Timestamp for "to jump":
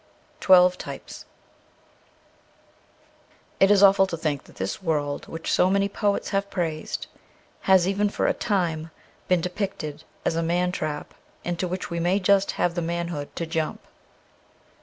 13.35-13.81